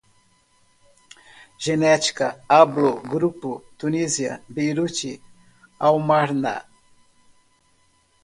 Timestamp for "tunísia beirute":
3.77-5.13